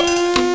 de 0.00 0.49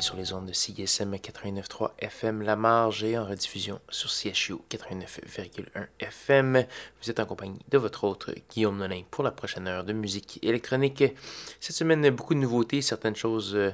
Sur 0.00 0.16
les 0.16 0.34
ondes 0.34 0.44
de 0.46 0.52
CISM 0.52 1.14
89.3 1.14 1.92
FM 1.98 2.42
La 2.42 2.54
Marge 2.54 3.02
et 3.02 3.16
en 3.16 3.24
rediffusion 3.24 3.80
sur 3.88 4.10
CHU 4.10 4.56
89.1 4.70 5.86
FM. 5.98 6.66
Vous 7.02 7.10
êtes 7.10 7.18
en 7.18 7.24
compagnie 7.24 7.60
de 7.70 7.78
votre 7.78 8.04
autre 8.04 8.34
Guillaume 8.50 8.76
Nonin 8.76 9.02
pour 9.10 9.24
la 9.24 9.30
prochaine 9.30 9.66
heure 9.66 9.84
de 9.84 9.94
musique 9.94 10.38
électronique. 10.42 11.02
Cette 11.60 11.76
semaine, 11.76 12.08
beaucoup 12.10 12.34
de 12.34 12.40
nouveautés, 12.40 12.82
certaines 12.82 13.16
choses 13.16 13.54
euh, 13.54 13.70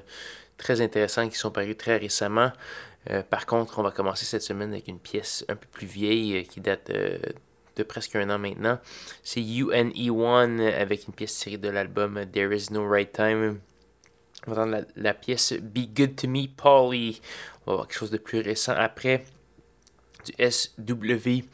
très 0.59 0.81
intéressantes 0.81 1.33
qui 1.33 1.39
sont 1.39 1.51
parues 1.51 1.77
très 1.77 1.97
récemment. 1.97 2.53
Euh, 3.11 3.23
par 3.23 3.45
contre, 3.45 3.81
on 3.81 3.83
va 3.83 3.91
commencer 3.91 4.25
cette 4.25 4.43
semaine 4.43 4.73
avec 4.73 4.87
une 4.87 5.01
pièce 5.01 5.45
un 5.49 5.57
peu 5.57 5.67
plus 5.73 5.89
vieille 5.89 6.37
euh, 6.37 6.43
qui 6.43 6.61
date 6.61 6.89
de 6.89 7.83
presque 7.83 8.15
un 8.15 8.31
an 8.31 8.39
maintenant. 8.39 8.79
C'est 9.25 9.41
UNE1 9.41 10.73
avec 10.73 11.09
une 11.09 11.15
pièce 11.15 11.37
tirée 11.37 11.59
de 11.59 11.69
l'album 11.69 12.25
There 12.33 12.55
Is 12.57 12.69
No 12.71 12.89
Right 12.89 13.11
Time. 13.13 13.59
On 14.47 14.53
va 14.53 14.63
entendre 14.63 14.87
la, 14.97 15.15
pièce 15.15 15.55
Be 15.55 15.93
Good 15.95 16.17
to 16.17 16.29
Me, 16.29 16.47
Polly. 16.47 17.21
On 17.67 17.73
va 17.73 17.77
voir 17.77 17.89
quelque 17.89 17.99
chose 17.99 18.11
de 18.11 18.19
plus 18.19 18.41
récent 18.41 18.75
après. 18.77 19.25
Du 20.25 20.33
SW 20.39 21.45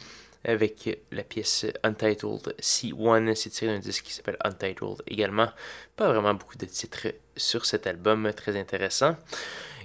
avec 0.45 0.99
la 1.11 1.23
pièce 1.23 1.67
Untitled 1.83 2.55
C1. 2.61 3.35
C'est 3.35 3.51
tiré 3.51 3.73
d'un 3.73 3.79
disque 3.79 4.05
qui 4.05 4.13
s'appelle 4.13 4.37
Untitled 4.45 5.03
également. 5.07 5.49
Pas 5.97 6.09
vraiment 6.09 6.35
beaucoup 6.35 6.59
de 6.59 6.67
titres 6.67 7.09
sur 7.37 7.65
cet 7.65 7.87
album, 7.87 8.31
très 8.35 8.59
intéressant. 8.59 9.17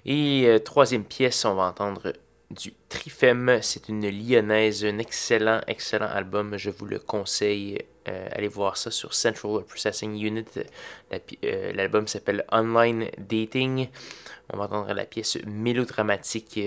Et 0.05 0.45
euh, 0.47 0.59
troisième 0.59 1.03
pièce, 1.03 1.45
on 1.45 1.55
va 1.55 1.63
entendre 1.63 2.13
du 2.51 2.73
Trifem. 2.89 3.59
C'est 3.61 3.89
une 3.89 4.09
lyonnaise, 4.09 4.85
un 4.85 4.97
excellent, 4.99 5.61
excellent 5.67 6.07
album. 6.07 6.57
Je 6.57 6.69
vous 6.69 6.85
le 6.85 6.99
conseille. 6.99 7.77
Euh, 8.07 8.29
allez 8.31 8.47
voir 8.47 8.77
ça 8.77 8.91
sur 8.91 9.13
Central 9.13 9.63
Processing 9.63 10.13
Unit. 10.21 10.45
Euh, 11.43 11.73
l'album 11.73 12.07
s'appelle 12.07 12.45
Online 12.51 13.09
Dating. 13.17 13.89
On 14.53 14.57
va 14.57 14.65
entendre 14.65 14.93
la 14.93 15.05
pièce 15.05 15.37
mélodramatique. 15.45 16.59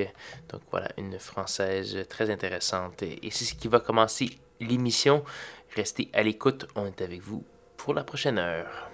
Donc 0.50 0.62
voilà, 0.70 0.88
une 0.98 1.18
française 1.18 2.06
très 2.08 2.30
intéressante. 2.30 3.02
Et 3.02 3.30
c'est 3.30 3.44
ce 3.44 3.54
qui 3.54 3.68
va 3.68 3.80
commencer 3.80 4.38
l'émission. 4.60 5.24
Restez 5.74 6.10
à 6.12 6.22
l'écoute. 6.22 6.66
On 6.74 6.86
est 6.86 7.00
avec 7.00 7.22
vous 7.22 7.44
pour 7.76 7.94
la 7.94 8.04
prochaine 8.04 8.38
heure. 8.38 8.90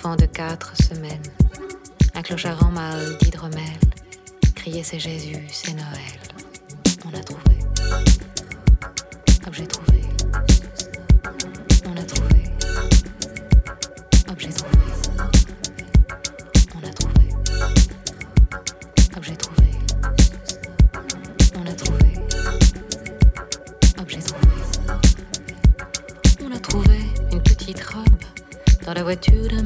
enfant 0.00 0.16
de 0.16 0.24
quatre 0.24 0.72
semaines. 0.82 1.22
Un 2.14 2.22
clochard 2.22 2.64
en 2.64 2.70
mal 2.70 3.18
d'hydromel 3.18 3.60
criait 4.54 4.82
c'est 4.82 4.98
Jésus, 4.98 5.46
c'est 5.52 5.74
Noël. 5.74 6.20
On 7.04 7.10
a 7.18 7.22
trouvé. 7.22 7.58
Objet 9.46 9.66
trouvé. 9.66 10.00
On 11.86 11.96
a 11.96 12.02
trouvé. 12.02 12.42
Objet 14.30 14.48
trouvé. 14.48 14.78
On 16.74 16.88
a 16.88 16.92
trouvé. 16.92 17.28
Objet 19.16 19.36
trouvé. 19.36 19.70
On 21.56 21.66
a 21.66 21.74
trouvé. 21.74 22.12
Objet 24.00 24.20
trouvé. 24.20 24.48
On 26.42 26.50
a 26.50 26.58
trouvé 26.58 27.00
une 27.32 27.42
petite 27.42 27.82
robe 27.82 28.24
dans 28.86 28.94
la 28.94 29.02
voiture 29.04 29.59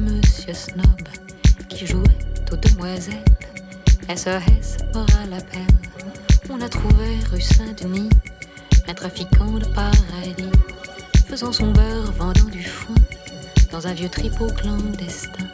SOS, 4.25 4.77
mort 4.95 5.05
à 5.21 5.27
l'appel. 5.27 5.67
On 6.49 6.57
l'a 6.57 6.67
trouvé 6.67 7.19
rue 7.31 7.39
Saint-Denis, 7.39 8.09
un 8.87 8.93
trafiquant 8.95 9.51
de 9.51 9.65
paradis, 9.67 10.49
faisant 11.27 11.51
son 11.51 11.71
beurre, 11.71 12.11
vendant 12.13 12.49
du 12.49 12.63
foin, 12.63 12.95
dans 13.71 13.85
un 13.85 13.93
vieux 13.93 14.09
tripot 14.09 14.47
clandestin. 14.47 15.44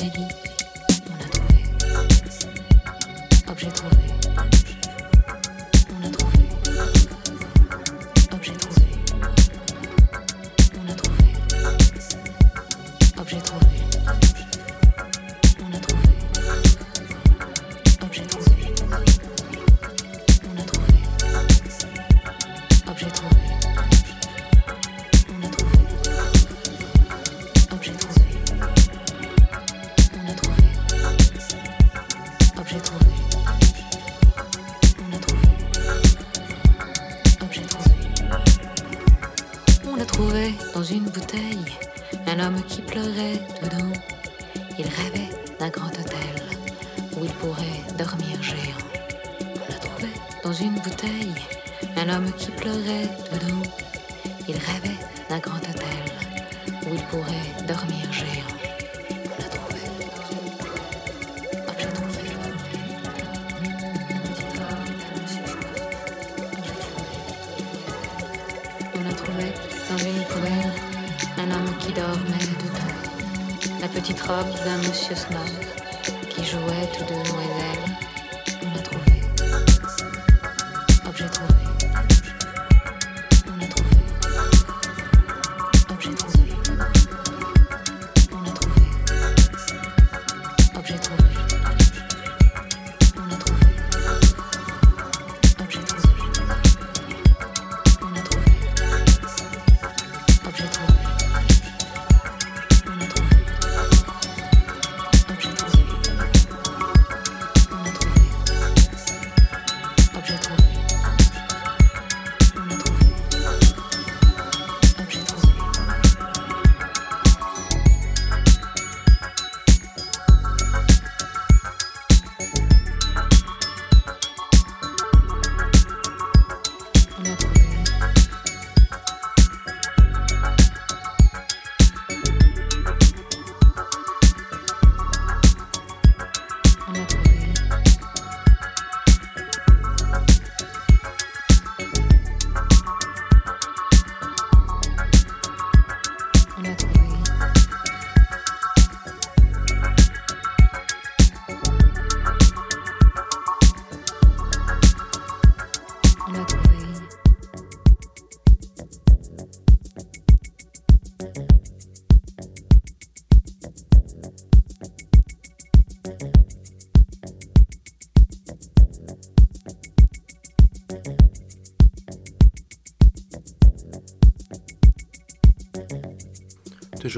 Maggie. 0.00 0.45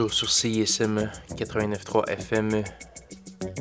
sur 0.07 0.31
CISM 0.31 1.11
89.3 1.35 2.09
FM 2.09 2.63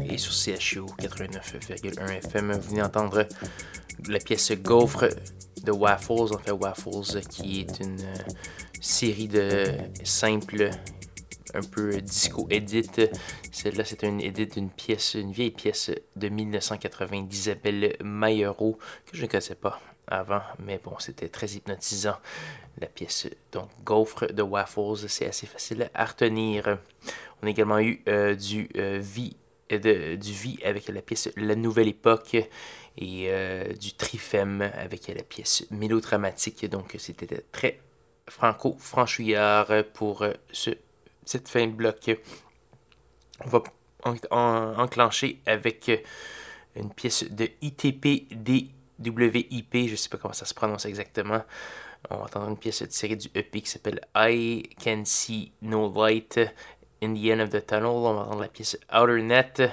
et 0.07 0.17
sur 0.19 0.31
CHU 0.31 0.81
89.1 0.99 2.11
FM. 2.11 2.51
Vous 2.51 2.69
venez 2.69 2.81
d'entendre 2.81 3.25
la 4.07 4.19
pièce 4.19 4.51
Gaufre 4.51 5.05
de 5.63 5.71
Waffles, 5.71 6.35
en 6.35 6.37
fait 6.37 6.51
Waffles, 6.51 7.21
qui 7.27 7.61
est 7.61 7.79
une 7.79 7.99
euh, 7.99 8.33
série 8.79 9.27
de 9.27 9.63
simples 10.03 10.69
un 11.55 11.61
peu 11.61 11.99
disco 12.01 12.45
edit. 12.51 13.09
Celle-là, 13.51 13.83
c'est 13.83 14.03
une 14.03 14.21
edit 14.21 14.45
d'une 14.45 14.69
pièce, 14.69 15.15
une 15.15 15.31
vieille 15.31 15.51
pièce 15.51 15.89
de 16.15 16.29
1980 16.29 17.23
d'Isabelle 17.23 17.97
Maillero 18.03 18.77
que 19.07 19.17
je 19.17 19.23
ne 19.23 19.27
connaissais 19.27 19.55
pas 19.55 19.81
avant, 20.07 20.41
mais 20.59 20.79
bon, 20.83 20.97
c'était 20.99 21.29
très 21.29 21.47
hypnotisant. 21.47 22.17
La 22.79 22.87
pièce, 22.87 23.27
donc, 23.51 23.69
Gaufre 23.83 24.31
de 24.31 24.41
Waffles, 24.41 25.07
c'est 25.07 25.27
assez 25.27 25.47
facile 25.47 25.89
à 25.93 26.05
retenir. 26.05 26.77
On 27.41 27.47
a 27.47 27.49
également 27.49 27.79
eu 27.79 28.01
euh, 28.07 28.35
du 28.35 28.69
euh, 28.75 28.99
du 30.15 30.31
vie 30.31 30.59
avec 30.63 30.87
la 30.87 31.01
pièce 31.01 31.29
La 31.35 31.55
Nouvelle 31.55 31.89
Époque 31.89 32.35
et 32.35 33.25
euh, 33.27 33.73
du 33.73 33.93
Trifem 33.93 34.61
avec 34.61 35.07
la 35.07 35.23
pièce 35.23 35.65
Mélodramatique. 35.71 36.69
Donc, 36.69 36.95
c'était 36.99 37.43
très 37.51 37.79
franco-franchouillard 38.29 39.71
pour 39.93 40.25
ce, 40.51 40.71
cette 41.25 41.49
fin 41.49 41.67
de 41.67 41.71
bloc. 41.71 42.11
On 43.45 43.49
va 43.49 43.63
enclencher 44.03 45.41
avec 45.45 45.91
une 46.75 46.93
pièce 46.93 47.25
de 47.29 47.49
ITP 47.61 48.31
WIP, 49.03 49.73
je 49.73 49.91
ne 49.91 49.95
sais 49.95 50.09
pas 50.09 50.17
comment 50.17 50.33
ça 50.33 50.45
se 50.45 50.53
prononce 50.53 50.85
exactement. 50.85 51.41
On 52.09 52.17
va 52.17 52.23
entendre 52.23 52.49
une 52.49 52.57
pièce 52.57 52.87
tirée 52.89 53.15
du 53.15 53.27
EP 53.35 53.61
qui 53.61 53.69
s'appelle 53.69 54.01
I 54.15 54.63
Can 54.81 55.03
See 55.05 55.51
No 55.61 55.91
Light 55.93 56.39
in 57.01 57.13
the 57.13 57.31
End 57.31 57.39
of 57.39 57.49
the 57.49 57.65
Tunnel. 57.65 57.85
On 57.85 58.13
va 58.13 58.21
entendre 58.21 58.41
la 58.41 58.47
pièce 58.47 58.77
Outer 58.93 59.21
Net. 59.21 59.63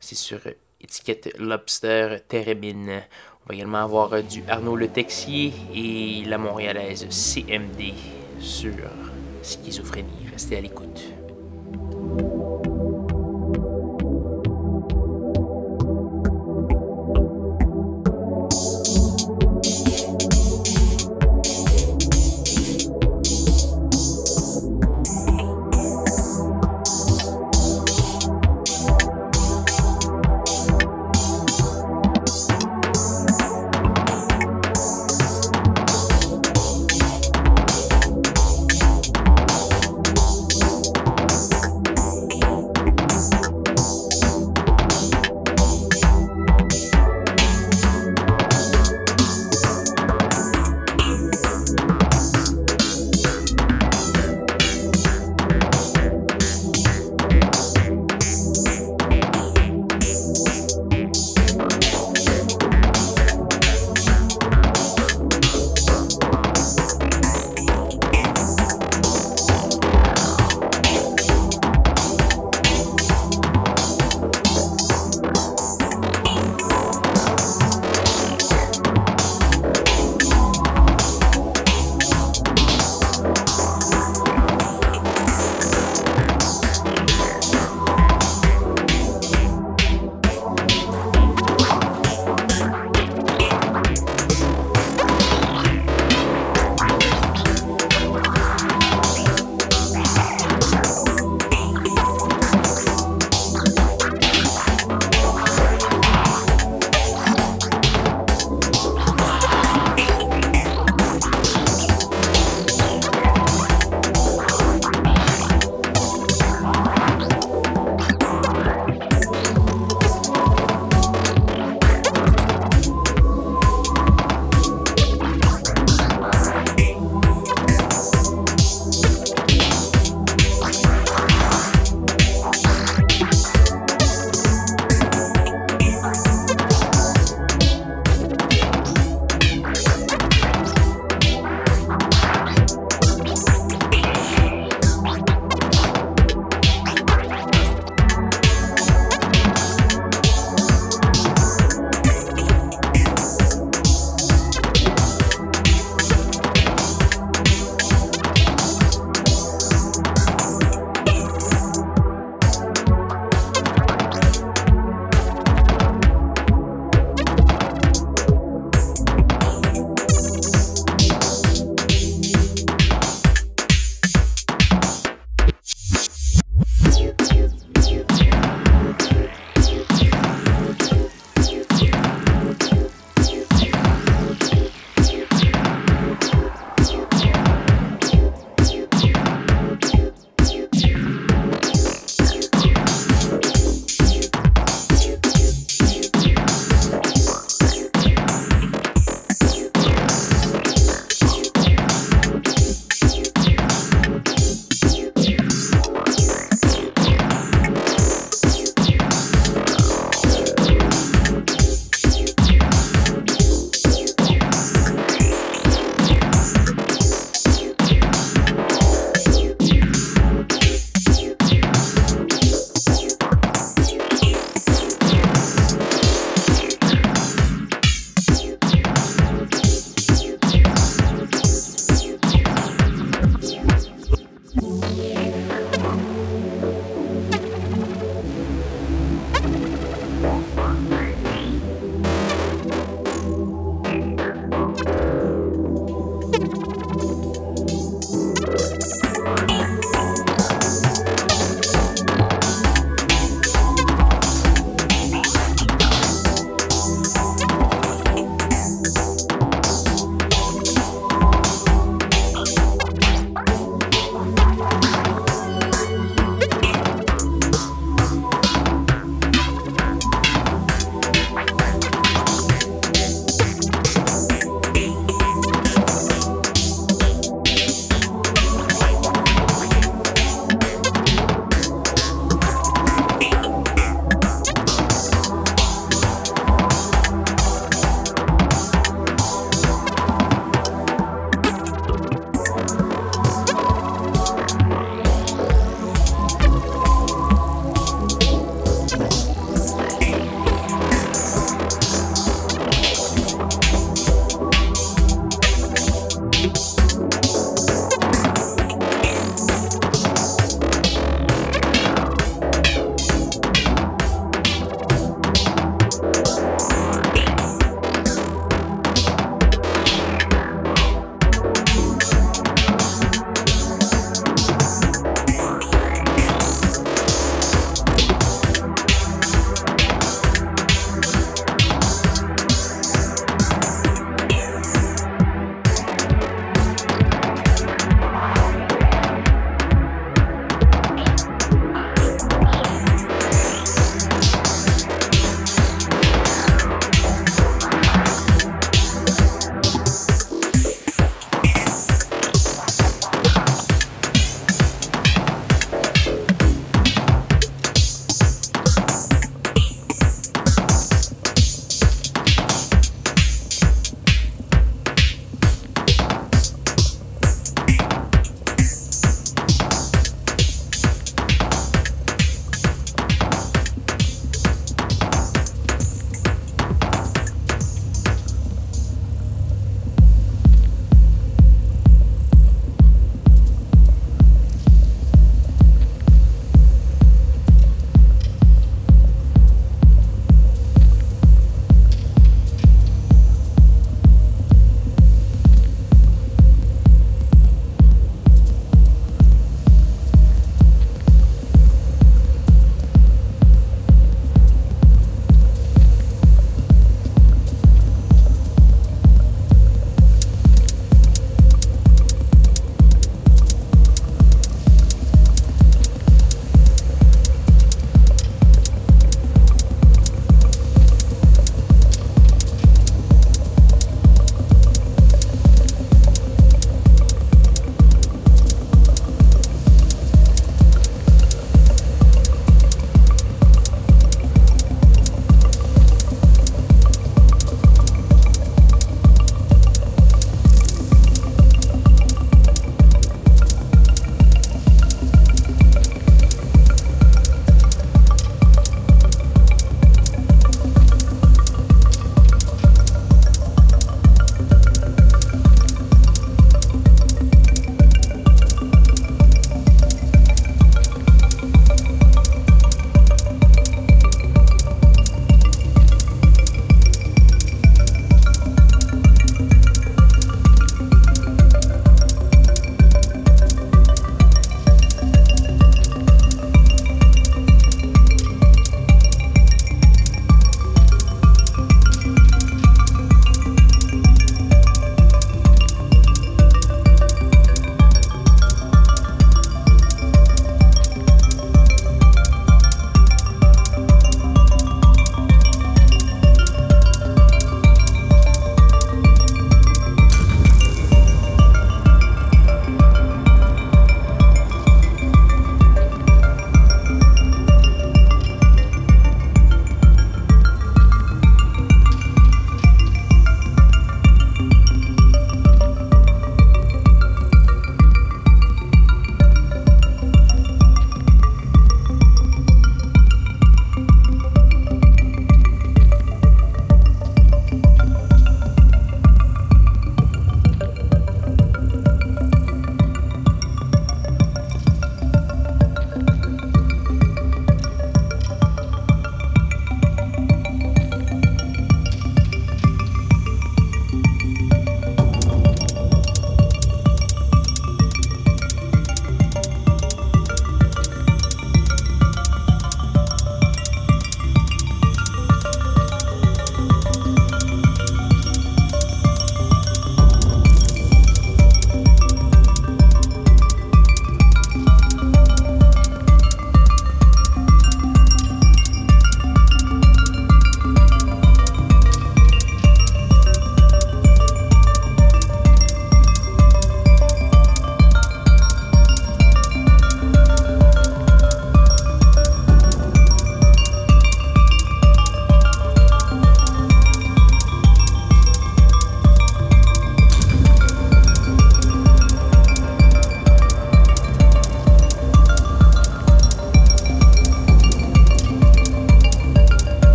C'est 0.00 0.14
sur 0.14 0.40
étiquette 0.80 1.36
Lobster 1.38 2.18
Terrebin. 2.28 3.02
On 3.44 3.48
va 3.48 3.54
également 3.54 3.82
avoir 3.82 4.22
du 4.22 4.42
Arnaud 4.48 4.76
Le 4.76 4.88
Texier 4.88 5.52
et 5.74 6.24
la 6.24 6.38
montréalaise 6.38 7.06
CMD 7.08 7.94
sur 8.40 8.74
schizophrénie. 9.42 10.28
Restez 10.32 10.56
à 10.56 10.60
l'écoute. 10.60 11.15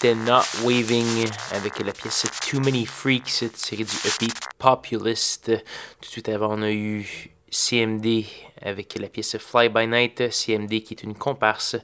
C'était 0.00 0.14
Not 0.14 0.44
Waving 0.62 1.26
avec 1.52 1.78
la 1.80 1.92
pièce 1.92 2.24
Too 2.48 2.58
Many 2.60 2.86
Freaks 2.86 3.52
tirée 3.52 3.84
du 3.84 3.96
EP 4.06 4.32
Populist. 4.56 5.44
Tout 5.44 6.00
de 6.00 6.06
suite 6.06 6.28
avant, 6.30 6.58
on 6.58 6.62
a 6.62 6.70
eu 6.70 7.30
CMD 7.50 8.24
avec 8.62 8.98
la 8.98 9.08
pièce 9.08 9.36
Fly 9.36 9.68
By 9.68 9.86
Night. 9.86 10.30
CMD 10.30 10.82
qui 10.82 10.94
est 10.94 11.02
une 11.02 11.14
comparse 11.14 11.76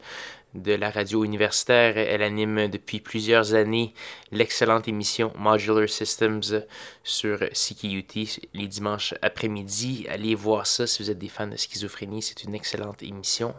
de 0.54 0.72
la 0.72 0.90
radio 0.90 1.24
universitaire. 1.24 1.98
Elle 1.98 2.22
anime 2.22 2.68
depuis 2.68 3.00
plusieurs 3.00 3.52
années 3.52 3.92
l'excellente 4.32 4.88
émission 4.88 5.30
Modular 5.36 5.86
Systems 5.86 6.64
sur 7.04 7.40
CKUT 7.40 8.40
les 8.54 8.66
dimanches 8.66 9.12
après-midi. 9.20 10.06
Allez 10.08 10.34
voir 10.34 10.66
ça 10.66 10.86
si 10.86 11.02
vous 11.02 11.10
êtes 11.10 11.18
des 11.18 11.28
fans 11.28 11.48
de 11.48 11.56
schizophrénie. 11.56 12.22
C'est 12.22 12.44
une 12.44 12.54
excellente 12.54 13.02
émission 13.02 13.54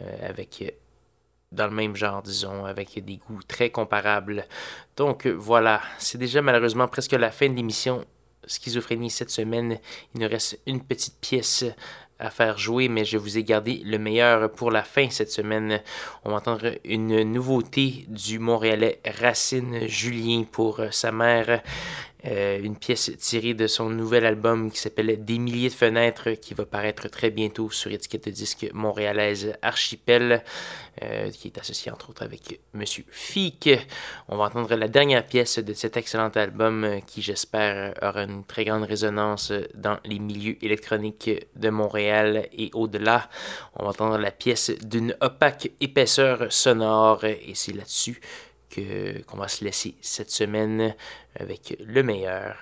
euh, 0.00 0.30
avec 0.30 0.74
dans 1.52 1.66
le 1.66 1.74
même 1.74 1.96
genre, 1.96 2.22
disons, 2.22 2.64
avec 2.64 3.04
des 3.04 3.16
goûts 3.16 3.42
très 3.46 3.70
comparables. 3.70 4.46
Donc 4.96 5.26
voilà, 5.26 5.80
c'est 5.98 6.18
déjà 6.18 6.42
malheureusement 6.42 6.88
presque 6.88 7.12
la 7.12 7.30
fin 7.30 7.48
de 7.48 7.54
l'émission 7.54 8.04
Schizophrénie 8.46 9.10
cette 9.10 9.30
semaine. 9.30 9.78
Il 10.14 10.20
nous 10.20 10.28
reste 10.28 10.60
une 10.66 10.82
petite 10.82 11.18
pièce 11.20 11.64
à 12.18 12.30
faire 12.30 12.58
jouer, 12.58 12.88
mais 12.88 13.04
je 13.04 13.16
vous 13.16 13.38
ai 13.38 13.44
gardé 13.44 13.82
le 13.84 13.98
meilleur 13.98 14.52
pour 14.52 14.70
la 14.70 14.82
fin 14.82 15.08
cette 15.10 15.30
semaine. 15.30 15.80
On 16.24 16.30
va 16.30 16.36
entendre 16.36 16.72
une 16.84 17.22
nouveauté 17.22 18.04
du 18.08 18.38
Montréalais 18.38 19.00
Racine 19.20 19.88
Julien 19.88 20.44
pour 20.44 20.82
sa 20.90 21.12
mère. 21.12 21.62
Euh, 22.26 22.60
une 22.62 22.76
pièce 22.76 23.10
tirée 23.18 23.54
de 23.54 23.66
son 23.66 23.88
nouvel 23.88 24.26
album 24.26 24.70
qui 24.70 24.78
s'appelle 24.78 25.24
Des 25.24 25.38
milliers 25.38 25.70
de 25.70 25.74
fenêtres 25.74 26.30
qui 26.32 26.52
va 26.52 26.66
paraître 26.66 27.08
très 27.08 27.30
bientôt 27.30 27.70
sur 27.70 27.90
étiquette 27.90 28.26
de 28.26 28.30
disque 28.30 28.68
montréalaise 28.74 29.54
Archipel 29.62 30.42
euh, 31.02 31.30
qui 31.30 31.48
est 31.48 31.58
associé 31.58 31.90
entre 31.90 32.10
autres 32.10 32.22
avec 32.22 32.60
Monsieur 32.74 33.04
Fick. 33.10 33.70
On 34.28 34.36
va 34.36 34.44
entendre 34.44 34.74
la 34.74 34.88
dernière 34.88 35.24
pièce 35.24 35.58
de 35.58 35.72
cet 35.72 35.96
excellent 35.96 36.28
album 36.28 37.00
qui 37.06 37.22
j'espère 37.22 37.94
aura 38.02 38.24
une 38.24 38.44
très 38.44 38.64
grande 38.64 38.84
résonance 38.84 39.52
dans 39.74 39.98
les 40.04 40.18
milieux 40.18 40.62
électroniques 40.62 41.30
de 41.56 41.70
Montréal 41.70 42.48
et 42.52 42.70
au-delà. 42.74 43.30
On 43.76 43.84
va 43.84 43.90
entendre 43.90 44.18
la 44.18 44.30
pièce 44.30 44.72
d'une 44.82 45.16
opaque 45.22 45.70
épaisseur 45.80 46.52
sonore 46.52 47.24
et 47.24 47.52
c'est 47.54 47.72
là-dessus 47.72 48.20
qu'on 48.74 49.36
va 49.36 49.48
se 49.48 49.64
laisser 49.64 49.94
cette 50.00 50.30
semaine 50.30 50.94
avec 51.38 51.76
le 51.84 52.02
meilleur 52.02 52.56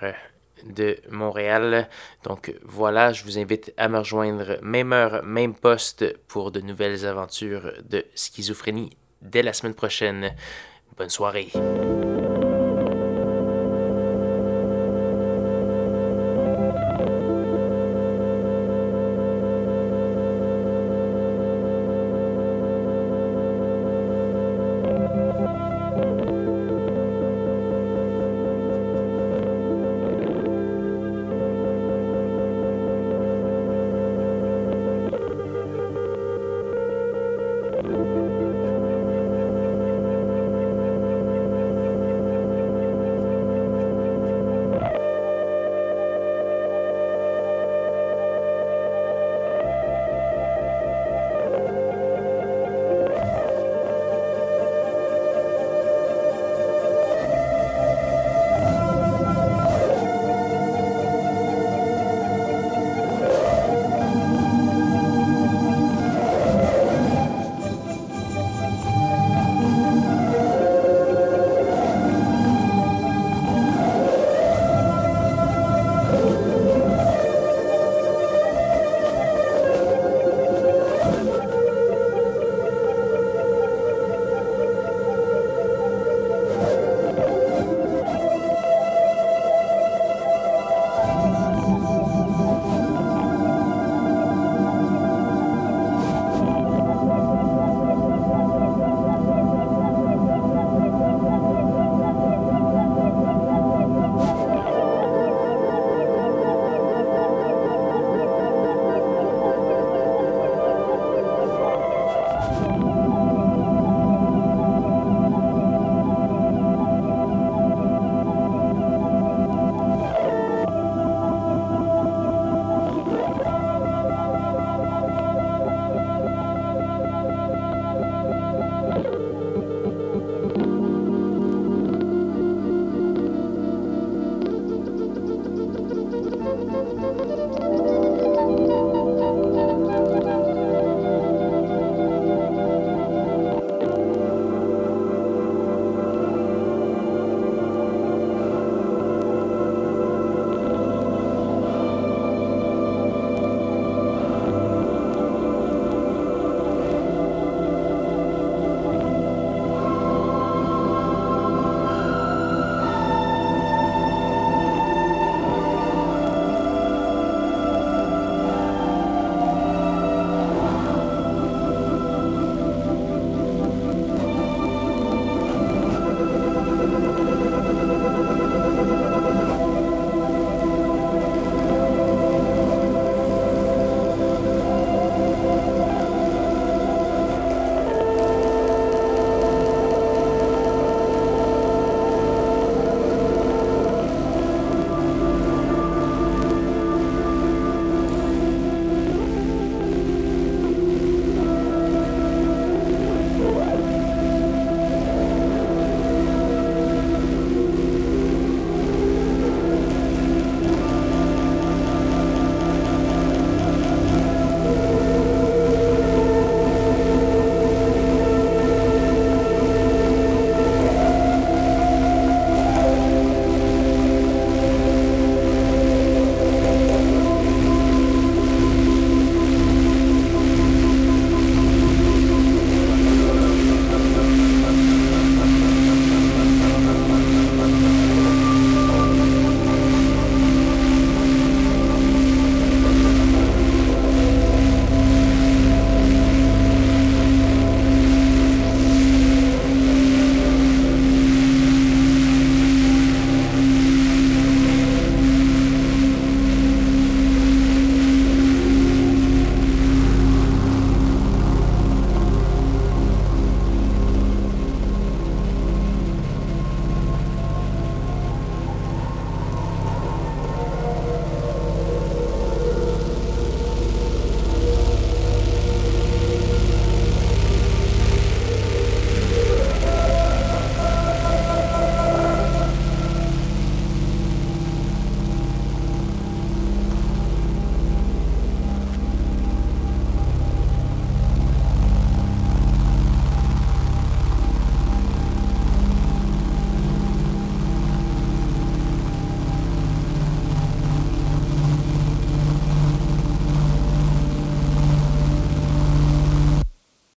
de 0.65 0.97
Montréal. 1.09 1.89
Donc 2.23 2.53
voilà, 2.63 3.13
je 3.13 3.23
vous 3.23 3.37
invite 3.37 3.73
à 3.77 3.87
me 3.87 3.99
rejoindre 3.99 4.57
même 4.61 4.93
heure, 4.93 5.23
même 5.23 5.55
poste 5.55 6.17
pour 6.27 6.51
de 6.51 6.61
nouvelles 6.61 7.05
aventures 7.05 7.71
de 7.87 8.05
schizophrénie 8.15 8.97
dès 9.21 9.43
la 9.43 9.53
semaine 9.53 9.75
prochaine. 9.75 10.35
Bonne 10.97 11.09
soirée. 11.09 11.49